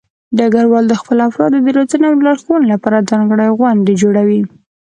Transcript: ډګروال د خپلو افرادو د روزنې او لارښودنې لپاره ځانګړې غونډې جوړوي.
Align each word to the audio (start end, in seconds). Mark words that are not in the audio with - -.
ډګروال 0.37 0.85
د 0.87 0.93
خپلو 1.01 1.21
افرادو 1.29 1.57
د 1.65 1.67
روزنې 1.77 2.05
او 2.09 2.15
لارښودنې 2.25 2.67
لپاره 2.73 3.05
ځانګړې 3.11 3.47
غونډې 3.59 3.93
جوړوي. 4.01 4.41